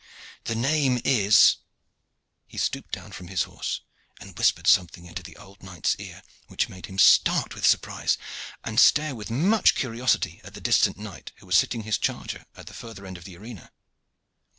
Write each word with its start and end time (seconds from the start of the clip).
The 0.45 0.55
name 0.55 0.99
is" 1.05 1.57
He 2.47 2.57
stooped 2.57 2.91
down 2.91 3.11
from 3.11 3.27
his 3.27 3.43
horse 3.43 3.81
and 4.19 4.35
whispered 4.35 4.65
something 4.65 5.05
into 5.05 5.21
the 5.21 5.37
old 5.37 5.61
knight's 5.61 5.95
ear 5.97 6.23
which 6.47 6.67
made 6.69 6.87
him 6.87 6.97
start 6.97 7.53
with 7.53 7.67
surprise, 7.67 8.17
and 8.63 8.79
stare 8.79 9.13
with 9.13 9.29
much 9.29 9.75
curiosity 9.75 10.41
at 10.43 10.55
the 10.55 10.59
distant 10.59 10.97
Knight, 10.97 11.33
who 11.35 11.45
was 11.45 11.55
sitting 11.55 11.83
his 11.83 11.99
charger 11.99 12.47
at 12.57 12.65
the 12.65 12.73
further 12.73 13.05
end 13.05 13.19
of 13.19 13.25
the 13.25 13.37
arena. 13.37 13.71